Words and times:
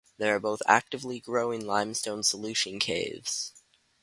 They 0.17 0.31
are 0.31 0.39
both 0.39 0.63
actively 0.65 1.19
growing 1.19 1.63
limestone 1.63 2.23
solution 2.23 2.79
caves. 2.79 3.53